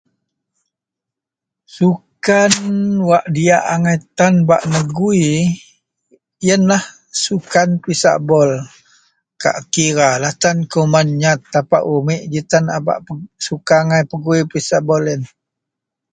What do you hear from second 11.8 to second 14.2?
umek ji tan a bak pe suka angai